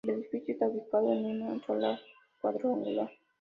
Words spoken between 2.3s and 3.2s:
cuadrangular.